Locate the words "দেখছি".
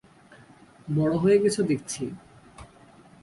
1.61-2.03